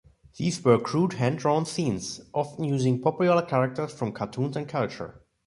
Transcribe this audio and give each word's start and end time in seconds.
These 0.35 0.65
were 0.65 0.79
crude 0.79 1.13
hand 1.13 1.37
drawn 1.37 1.63
scenes 1.67 2.21
often 2.33 2.63
using 2.63 3.03
popular 3.03 3.43
characters 3.43 3.93
from 3.93 4.13
cartoons 4.13 4.55
and 4.57 4.67
culture. 4.67 5.21